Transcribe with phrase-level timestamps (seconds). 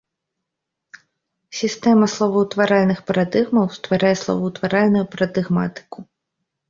[1.59, 5.99] Сістэма словаўтваральных парадыгмаў стварае словаўтваральную парадыгматыку.